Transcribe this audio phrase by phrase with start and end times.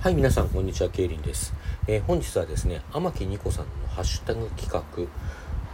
[0.00, 1.52] はい、皆さん、こんにちは、ケイリンです。
[1.86, 4.82] えー本日はですね、天木ニコさんのハッシュタグ企画、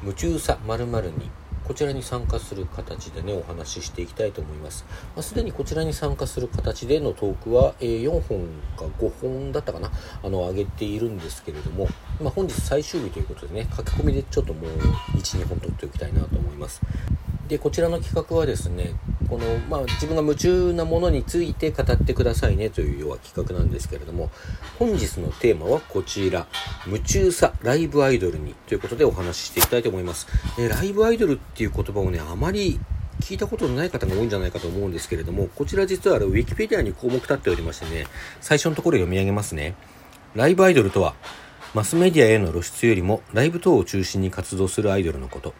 [0.03, 1.31] 夢中さ〇〇に、
[1.64, 4.85] こちらに参加する形でね、お話ししていきたいと思います。
[5.15, 9.93] まあ、すでにこちらに参加する形でのトークは、えー4本か5本だったかな、
[10.25, 11.86] あの、上げているんですけれども、
[12.20, 14.70] まあ、本日最終日ということでね、書き込みでちょっともう
[15.18, 16.80] 1、2本取っておきたいなと思います。
[17.49, 18.93] でこちらの企画はですね
[19.29, 24.31] この、まあ、自分が夢中なものについて語ってくださいねという要は企画なんですけれども
[24.79, 26.46] 本日のテーマはこちら
[26.87, 30.27] 夢中さライブアイドルにということでお話ししていきたいと思います、
[30.59, 32.78] えライブアイドルっていう言葉をねあまり
[33.20, 38.06] 聞いたことのない方が多いんじゃないかと思うんですけれどもこちら実はあのウィキペディアに項目立っておりましてね
[38.41, 39.75] 最初のところ読み上げますね。
[40.34, 41.15] ライブアイドルとは
[41.73, 45.55] マスメディアへの露出よりもライブ等を中心に活動するアイドルのこと。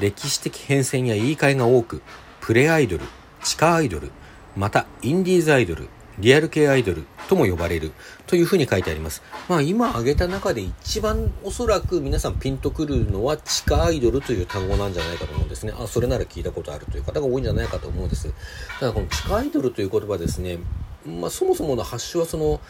[0.00, 2.02] 歴史的変遷や言い換えが多く
[2.40, 3.04] プレアイドル
[3.42, 4.10] 地下アイドル
[4.56, 5.88] またインディーズアイドル
[6.18, 7.92] リアル系アイドルとも呼ばれる
[8.26, 9.22] というふうに書いてあります。
[9.48, 15.72] まあ今挙げた中で一番おそらく皆さんピンとくるのは地下アイドルという単語なんじゃないかと思うんですね。
[15.76, 18.32] あそれなら聞いたことあるという方が多いんじゃないかと思うんです。
[18.78, 20.58] ただこの地下アイドルという言葉ですね
[21.06, 22.60] まあ、そもそもの発祥はその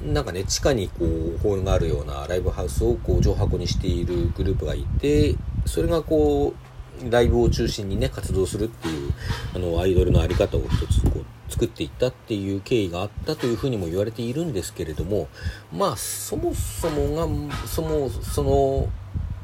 [0.00, 5.34] なんかね地下にこうホールがあるようなライブハウスをこう上箱にしているグループがいて
[5.66, 6.54] それがこ
[7.02, 9.12] うライブを中心にね活動するっていう
[9.54, 15.28] あのアイドルの在り方を一つこう作っていったっていう経緯があったというふうにも言われているんですけれども
[15.72, 18.88] まあそもそもがそもその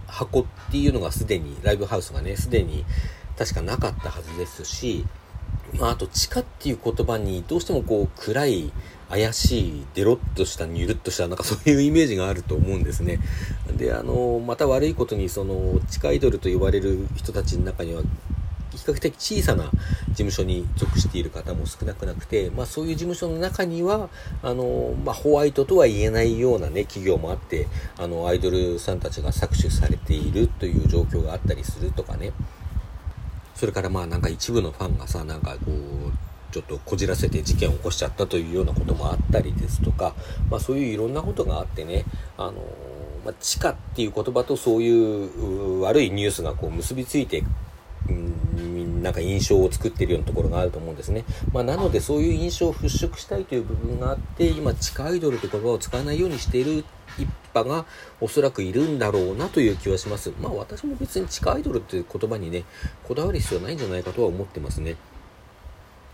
[0.06, 2.84] 箱っていうのがすでにライブハウスがねすでに
[3.36, 5.04] 確かなかったはずですし
[5.78, 8.72] まあ、あと地下っていう言葉にどうしてもこう暗い
[9.08, 13.20] 怪しいデロッとしたニュルッとしたなんかそういうイメージがあると思うんですね。
[13.76, 18.02] であのまた悪いことにその地下アイドルと呼ばれる人たちの中には
[18.76, 24.08] 比較的小さな事務所に属している方も少なくなくて、まあ、そういう事務所の中には
[24.42, 32.32] あの、まあ、ホワイトとは言えないような、ね、企業もあってあのアイドルさんたちが搾取されているという状況があったりするとかね。
[33.56, 40.14] それからまあなんか一部のファンがさなんかこうちょっとこじらせて事件を起こしちゃったというようなこともあったりですとか、
[40.50, 42.04] まあ、そういういろんなことがあってね
[42.38, 42.52] あの、
[43.24, 47.44] まあ、地下っていう言葉とそういう悪いニュースがこう結びついて
[48.08, 51.24] うんなんか印象を作ってるようなところがあると思うんですね。
[51.52, 56.84] まあ、なのでそういう印象を払拭したいという部分があって今地下アイドルという言葉を使わないようにしている
[57.18, 57.86] 一派が
[58.20, 60.32] おそらくいるんだろうなという気はします。
[60.40, 62.64] まあ私も別に地下アイドルっていう言葉にね
[63.04, 64.96] こだわる必要ないんじゃないかとは思ってますね。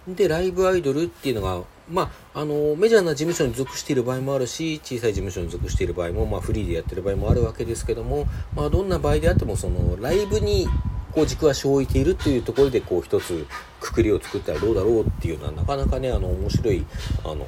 [0.09, 8.27] で、ライブアイドルっていうのが、まあ、あの、メジャーな事務所に属している場合もあるし、小さい事務所に属している場合も、まあ、フリーでやってる場合もあるわけですけども、
[8.57, 10.67] まあ、どんな場合であっても、その、ライブに、
[11.13, 13.47] こう、軸足を置いているというところで、こう、一つ、
[13.79, 16.85] くくりを作ったらどうだろうっていうのは、なかなかね、あの、面白い、
[17.23, 17.47] あの、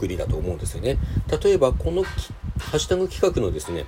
[0.00, 0.98] くりだと思うんですよね。
[1.42, 2.10] 例えば、この、ハ
[2.76, 3.84] ッシュタグ企画のですね、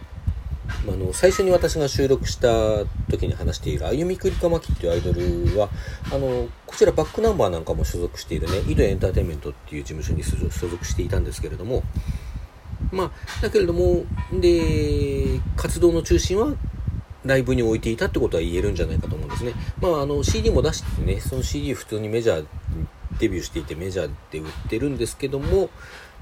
[0.89, 5.69] あの最初に私が収録した時に話している歩みくりかまきっていうアイドルは
[6.13, 11.83] あのこちらバックナンバーなんかも所属しているねイドエンターテインメントっていう事務所に所属していたんですけれども
[12.91, 13.11] まあ
[13.43, 16.55] だけれどもで活動の中心は
[17.25, 19.53] ライブに置いていたってことは言えるんじゃないかと思うんですね。
[19.81, 22.47] まあ、あの CD も出してね、その CD 普通にメジャー
[23.19, 25.71] デビューしていてメジャーで売ってるんですけども、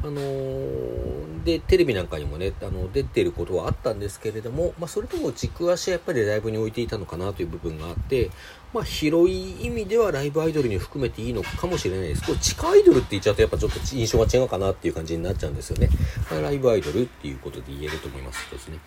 [0.03, 8.31] あのーで、テレビなんかにもね、あの、出てることはあったんですけれども、まあ、それとも軸足はやっぱりライブに置いていたのかなという部分があって、
[8.73, 12.23] まあ、広い意味ではライブアイドルに含めていいのかもしれないです。
[12.25, 15.89] これ、地下アイドルって言っちゃうと、やっぱちょっと印象が違うかなっていう感じになっちゃうんですよね。
[16.31, 18.79] まあ、ライブアイドルっていうことで言えると思いますですね。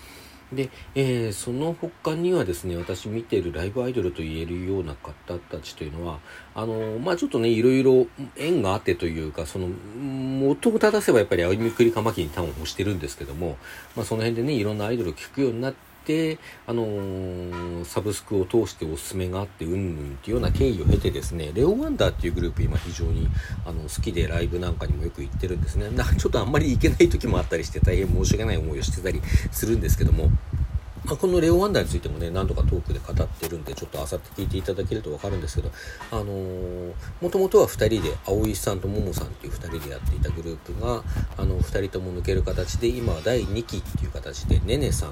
[0.51, 6.19] で、えーその他にはですね、私見てるライブアイドルと言えるような方たちというのは、
[6.55, 13.57] あのまあちょっとね、いろいろ縁があってというか、その、元を正せばやっぱりあゆみくりかまきに端を押してるんですけども、
[13.95, 15.92] まあその辺でね、いろんなアイドルを聞くようになって、
[16.67, 23.27] あのーサブスクを通しておすすめがあって、うんぬんっていうような経緯を経てですね、レオワンダーっていうグループ今非常に
[23.65, 25.89] あの好きでライブなんかにもよく行ってるんですね。
[26.17, 29.21] ちょっとあんまり行けない時もあったりして大変申し訳ない思いをしてたり
[29.51, 30.29] するんですけども、
[31.05, 35.71] まあ、このレオワンダーについてもね、何度かトークで語ってるんで、ちょっとあさって聞いていただけるとわかるんですけど、
[36.11, 41.03] あのー、もともとは2人で、葵さんとももさんっていう2人でやっていたグループが、
[41.37, 45.11] あの、2人とも抜ける形で、今は第2期っていう形で、ねねさん、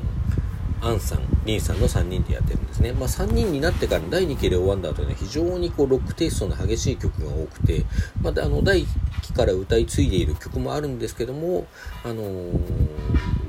[0.82, 2.94] アンさん、リンさんの3人でやってるんですね。
[2.94, 7.86] まあ3人になってから第2期レオワンダーというのは非常にこうロックテイストの激しい曲が多くて、
[8.22, 11.68] まあ、あの第1期から歌い継いでいる曲もあるんですけども、
[12.04, 13.42] あのー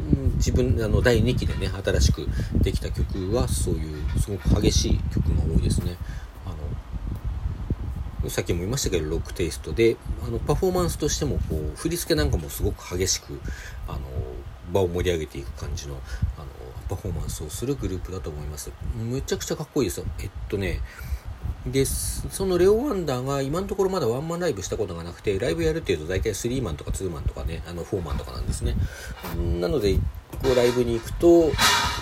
[0.43, 5.97] 自分あの第2期でね新しくできた曲はそういうすごく激しい曲が多いですね
[6.45, 9.97] あのさっきも言いましたけどロックテイストで
[10.27, 13.41] あのパフォーマンスとしてもこう振り付けなんかもすごく激しく
[13.87, 14.01] あの
[14.73, 15.95] 場を盛り上げていく感じの
[16.37, 16.47] あの
[16.89, 18.71] パフォーマンスをするグループだと思います。
[18.97, 20.07] むちゃくちゃかっこいいですよ。
[20.21, 20.81] えっとね
[21.67, 28.75] でそのレオ・ワンダーが今のところまだワンマンライブしたことがなくてライブやるっていうと大体3マンとか2マンとかねあの4マンとかなんですね。
[29.61, 29.95] なので
[30.43, 31.53] こうライブに行くと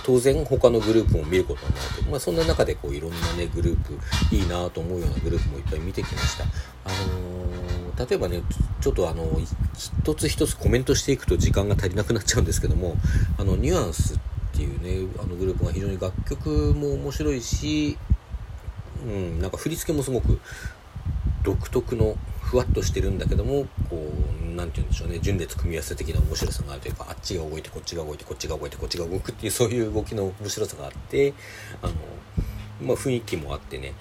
[0.05, 3.99] 当然他のグループも見ることになると、まあ、そんな中でこういろんなねグループ
[4.35, 6.45] いいなと思うようなグループもいっぱい見てきました。
[6.45, 6.49] あ
[7.99, 8.43] のー、例えばね
[8.81, 9.39] ちょっとあの
[9.77, 12.97] 一つ一つコメントしていくと時間が足りなくなっちゃうんですけども
[13.37, 17.97] あのニュアンスってっていうねあのグループが非常に楽曲も面白いし
[19.05, 20.41] うん、なんか振り付けもすごく
[21.43, 24.13] 独特のふわっとしてるんだけどもこ
[24.43, 31.33] う何て言うんでしょうね順列組み合わせ的な面白さがあるというかあっちが動いてこっちが動いてこっちが動いてこっちが動くっていうそういう動きの面白さがあって
[31.83, 31.93] あの、
[32.83, 33.95] まあ、雰囲気もあってね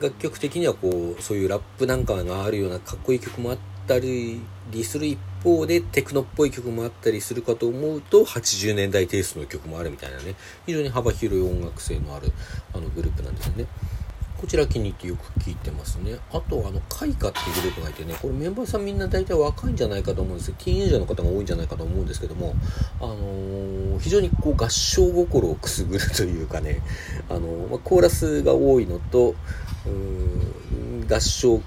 [0.00, 4.40] 楽曲的にはこうそういうラップなんかがあるようなかっこいい曲もあったり
[4.84, 10.34] する一方でテクノっぽい曲もあったりするかと思うと80年代テイストの曲もあるみたいなね
[10.66, 12.32] 非常に幅広い音楽性のある
[12.74, 13.66] あのグループなんですよね。
[14.38, 16.16] こちら気に入ってよく聞いてますね。
[16.30, 20.54] あと、あの、カイカっていうグループがいてね、これメンバーさんみんな大体若いんじゃないかと思うんですよ。
[20.58, 22.54] ティーンエイジャーの方が多いんじゃないかと思うんですけども、
[23.00, 26.82] あのー、非常にこう合唱心をくすぐるというかね、
[27.28, 29.34] あのー、ま、コーラスが多いのと、
[31.10, 31.60] 合唱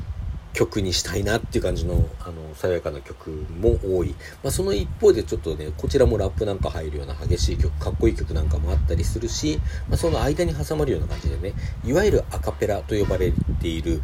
[0.54, 4.10] 曲にしたいなっていう感じの、あの、爽やかな曲も多い。
[4.44, 11.54] まあ、その一方でちょっとね、こちらもラップなんか入るような激しい曲、かっこいい曲なんかもあったりするし、まあ、その間に挟まるような感じでね、
[11.86, 13.32] いわゆるアカペラと呼ばれ
[13.62, 14.02] ている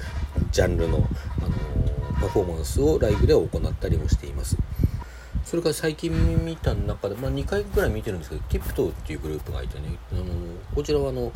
[0.51, 1.07] ジャンルの、
[1.39, 1.49] あの
[2.19, 4.57] パフォーマンスをライブでは行ったりもしています。
[5.47, 6.11] それから最近
[6.43, 10.25] 見た中で、まあ、2回ぐらい見てるんですけど、ティプトーっていうグループがいてね、あの
[10.75, 11.31] こちらはあの、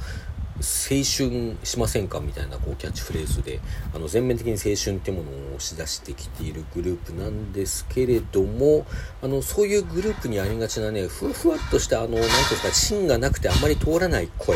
[0.58, 3.60] 青春しませんかみたいなこうキャッチフレーズで
[3.96, 8.86] あの全面的に青春ってものを押し出してきているグループなんですけれども
[9.22, 14.56] あのそういうグループにありがちなねふわふわっとしたあの何ていうんですか芯がなくてあんまり通らない声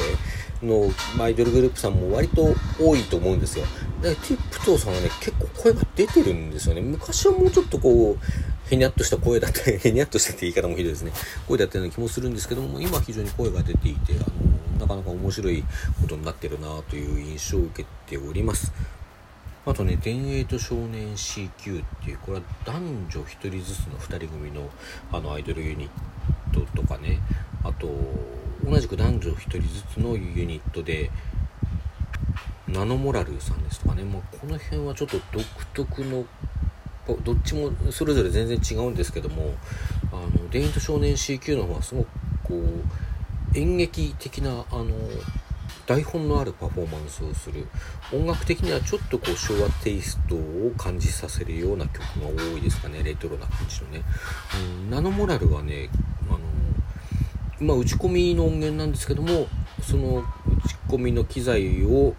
[0.63, 0.89] の
[1.19, 3.65] アイドルグループさんも割と多いと思うんですよ。
[4.01, 6.81] で、ティップトーさんはね、結構声が出てるんですよね。
[6.81, 11.12] 昔はもうちょっとこう、へにゃっとした声だった、へにゃっとしたって言い方もひどいですね。
[11.48, 15.63] 声だったような気もするんですけども、今非常に声が出ていて、あのなかなか面白い
[16.01, 18.72] ことになってるなという印象を受けております。
[19.66, 24.69] あとね、田園と少年 CQ っていう、これは男女1人ずつの2人組の
[25.12, 27.19] あのアイドルユニットとかね、
[27.63, 27.88] あと、
[28.63, 31.10] 同じく男女1人ずつのユニットで、
[32.68, 36.25] ナノモラルさんですとかね、まあ、この辺はちょっと独特の
[37.24, 39.54] どっちもそれぞれ全然違うんですけども
[40.12, 42.07] あの田園と少年 CQ の方はすごく
[42.44, 42.62] こう
[43.55, 44.93] 演劇的なあの
[45.87, 47.67] 台本のあるパフォーマンスをする。
[48.11, 53.03] 音楽的にはちょっとこう昭和テイストを感じさせるような曲が多いですかね。
[53.03, 54.03] レトロな感じのね、
[54.81, 55.89] うん、ナノモラルはね
[56.27, 56.39] あの
[57.59, 59.47] まあ、打ち込みの音源なんですけども
[59.81, 60.23] その打
[60.67, 62.15] ち込みの機材を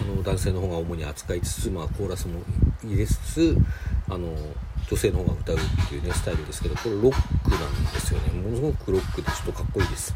[0.00, 2.40] あの男性の方が主に扱いつつ、まあ、コーラスも
[2.84, 3.56] 入れつつ
[4.08, 4.28] あの
[4.88, 8.32] 女性の方が歌うっていうねスタイルですけどこれロックなんですよね。
[8.40, 10.14] ものすごくロックでちょっとかっこいいです。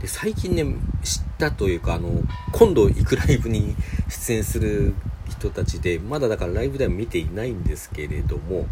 [0.00, 0.64] で最近ね
[1.02, 2.22] 知ったというかあの
[2.52, 3.76] 今度行くライブに
[4.08, 4.94] 出演する
[5.28, 8.66] 人たちでまだだからライブでは見ていないんですけれども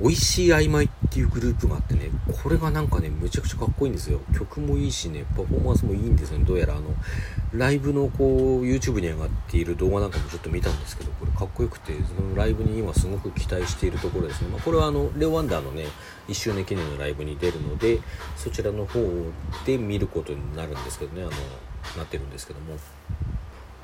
[0.00, 2.10] 美味しい曖昧っていうグループがあってね、
[2.42, 4.20] これがなんかね、めちゃくちゃかっこいいんですよ。
[4.32, 6.44] 曲もいいしね、パフォーマンスもいいんですよね。
[6.44, 6.94] どうやらあの、
[7.52, 14.48] ライブのこう、YouTube に上がっている動画なんかもちょっと見たんですけど、これかっこよくて、そのライブに今すごく期待しているところですね。
[14.48, 15.86] まあ、これはあの、レオワンダーのね、
[16.28, 17.98] 1周年記念のライブに出るので、
[18.36, 19.00] そちらの方
[19.66, 21.30] で見ることになるんですけどね、あの、
[21.96, 22.76] なってるんですけども。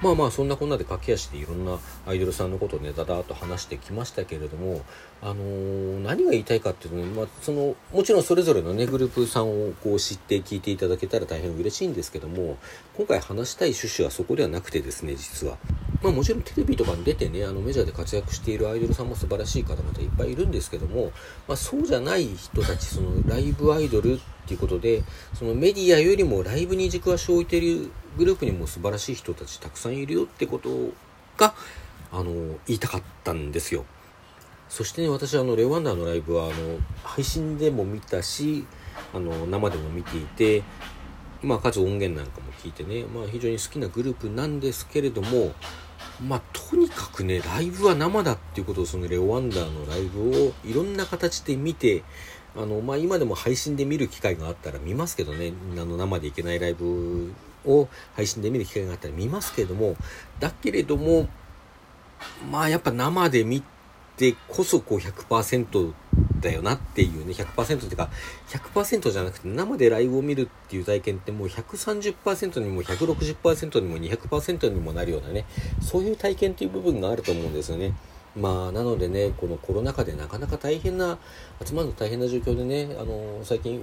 [0.04, 4.82] まあまあそんなこんなで駆け足でいろんなアイドルさんのことをねだだーっと話してきましたけれども、
[5.22, 12.58] あのー、何が言いたいかっていうとね、まあ、そのもちろんそれぞれのねグループさんをこう知って聞いていただけたら大変嬉しいんですけども
[12.98, 15.56] 今回話したい趣旨はそこではなくてですね実は。
[16.04, 21.12] まあ、もちろんテレビとかに出てねあのメジャーで活躍しているアイドルさんも素晴らしい方々いっぱいいるんですけども、
[21.48, 30.68] まあ、そうじゃない人たちそのライブアイドルっていうことでそのメディアよりもライブに軸足を置いているグループにも素晴らしい人たちたくさんいるよってこと
[31.38, 31.54] が
[32.12, 32.32] あの
[32.66, 33.86] 言いたかったんですよ。
[34.68, 36.54] そしてね私あのレオワンダーのライブはあの
[37.02, 38.66] 配信でも見たし
[39.14, 40.64] あの生でも見ていて
[41.42, 45.52] まあかつ音源なんかも聞いてね、まあ、非常に好きなグループなんですけれども
[46.20, 52.02] まあ、とにかくね、ライブは生だっていうことを、そのレオワンダーのライブをいろんな形で見て、
[52.56, 57.32] あの、まあ、今でも配信で見る機会があったら見ますけどね、あの、生で行けないライブ
[57.66, 59.96] を配信で見る機会があったら見ますけれども、
[60.38, 61.28] だけれども、
[62.50, 63.62] まあやっぱ生で見
[64.16, 65.92] てこそこう100%
[66.44, 68.10] だよなっていうね、100%っていうか、
[68.48, 75.46] 100%じゃなくて生でライブを見るっていう体験ってもう130%にも160%にも200%にもなるようなね、
[75.80, 77.94] そういう体験っていう部分があると思うんですよね。
[78.36, 81.18] まあ、なのでね、このコロナ禍でなかなか大変な、
[81.64, 83.80] 集まるの大変な状況でね、あの、最近、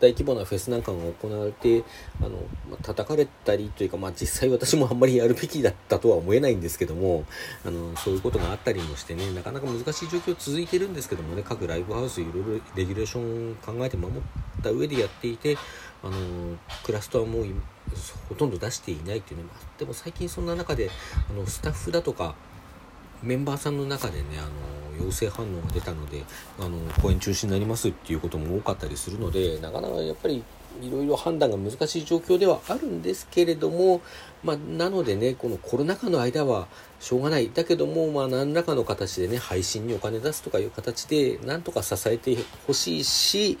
[0.00, 1.84] 大規模なフェスなんかが行われて、
[2.20, 2.30] あの、
[2.70, 7.24] まあ、叩かれたりというか、まあ実際私もあんまりやるべきだったとは思えないんですけども、
[7.64, 14.20] あの、そういうことがあったりもしてね、なかなか難しい状況続いてるんですけどもね、各ライブハウスいろいろレギュレーション考えて守っ
[14.62, 15.56] た上でやっていて、
[16.02, 16.12] あの、
[16.84, 17.46] クラストはもう
[18.28, 20.90] ほとんど出していないっていうね、まあ、でも最近そんな中で、
[21.30, 22.34] あの、スタッフだとか、
[23.22, 24.48] メンバーさんの中でね、あの、
[25.02, 26.24] 陽性反応が出たので、
[26.58, 30.42] あの、公演中止になりますっていうことも多かったりするので、なかなかやっぱり、
[30.82, 34.00] いろいろ判断が難しい状況ではあるんですけれども、
[34.42, 36.66] まあ、なのでね、このコロナ禍の間は
[37.00, 37.50] しょうがない。
[37.52, 42.36] だけども、まあ、何らかの形でね、配信にお金出すとかいう形で、なんとか支えて
[42.66, 43.58] ほしいし、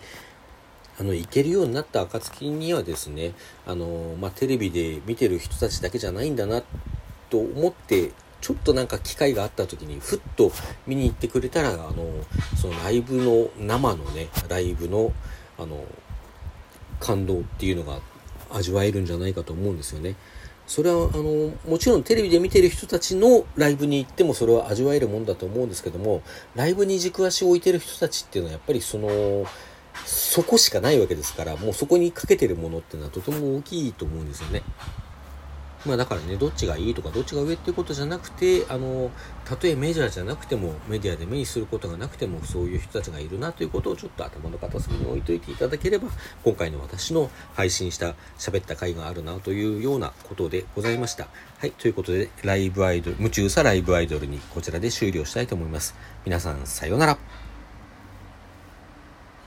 [0.98, 3.32] あの、行けるようになった暁にはですね、
[3.66, 6.62] あの、まあ、テレビで見てる人たちだけじゃないんだな、
[7.30, 8.12] と思って
[8.44, 10.52] ちょっとなんか機会があった時にふっと
[10.86, 11.94] 見に行ってくれたらあの
[12.60, 15.14] そのライブの生のねライブの
[15.58, 15.82] あの
[17.00, 18.00] 感動っていうのが
[18.50, 20.14] 味わえるんじゃないかと思うんですよね。
[20.66, 26.20] それはあのもちろんテレビで見てる人たちのライブに行ってもそれは味わえるもんだと思うんですけども
[26.54, 29.46] ライブに軸足を置いてる人たちっていうのはやっぱりその
[30.04, 34.62] そこしかないわけですからもうそこにかけてるものっていうのはとても大きいと思うんですよね。
[35.86, 39.10] まあだからね、どっちがいいとかどっちが上っていうことじゃなくて、あの、
[39.44, 46.08] たとえメジャーじゃなくても、メディアで目にすることがなくても、そういう人たちがいるなということをちょっと頭の片隅に置いといていただければ、
[46.42, 51.28] 今回の私の配信した喋った回があるなというようなことでございました。
[51.58, 55.94] はい、ということで、ライブアイドル、夢中さライブアイドルにこちらで終了したいと思います。
[56.24, 57.43] 皆さん、さようなら。